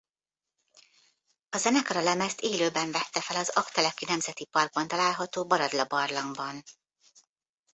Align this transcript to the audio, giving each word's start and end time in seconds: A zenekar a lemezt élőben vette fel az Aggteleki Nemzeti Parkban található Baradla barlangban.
A 1.49 1.57
zenekar 1.57 1.97
a 1.97 2.01
lemezt 2.01 2.41
élőben 2.41 2.91
vette 2.91 3.21
fel 3.21 3.35
az 3.37 3.49
Aggteleki 3.49 4.05
Nemzeti 4.05 4.45
Parkban 4.45 4.87
található 4.87 5.45
Baradla 5.45 5.85
barlangban. 5.85 6.63